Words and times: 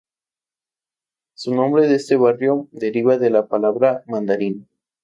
Su 1.35 1.53
nombre 1.53 1.87
de 1.87 1.97
este 1.97 2.15
barrio 2.15 2.67
deriva 2.71 3.19
de 3.19 3.29
la 3.29 3.45
palabra 3.47 4.01
"Mandarín". 4.07 4.67